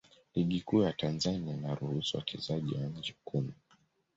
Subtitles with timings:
[0.35, 3.53] Ligi Kuu ya Tanzania inaruhusu wachezaji wa nje kumi.